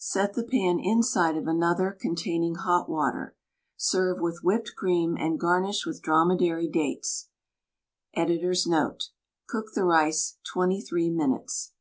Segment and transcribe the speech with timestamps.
[0.00, 3.36] Set the pan inside of another containing hot water.
[3.76, 7.28] Serve with whipped cream and garnish with Dromedary dates.
[8.12, 9.10] Editor's Note:—
[9.48, 11.74] Cook the rice twenty three minutes.